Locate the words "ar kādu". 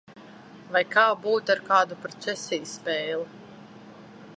1.57-1.99